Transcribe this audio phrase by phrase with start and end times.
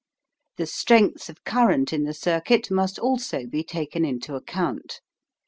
[0.57, 4.99] The strength of current in the circuit must also be taken into account.